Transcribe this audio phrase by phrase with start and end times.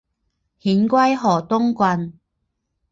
[0.59, 2.13] 遣归河东郡。